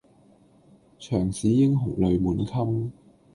[0.97, 2.91] 長使英雄淚滿襟